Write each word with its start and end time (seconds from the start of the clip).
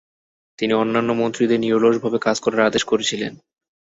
তিনি 0.59 0.73
অন্যান্য 0.73 1.09
মন্ত্রীদের 1.13 1.59
নিরলস 1.59 1.97
ভাবে 2.03 2.19
কাজ 2.19 2.37
করার 2.39 2.67
আদেশ 2.69 2.83
করেছিলেন। 2.83 3.33